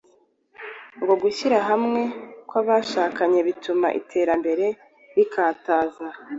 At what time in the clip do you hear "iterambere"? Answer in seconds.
3.99-4.65